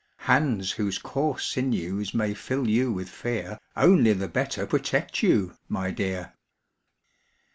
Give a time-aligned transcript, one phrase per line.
[0.25, 5.91] Hands whose coarse sinews may fill you with fear Only the better protect you, my
[5.91, 6.33] dear!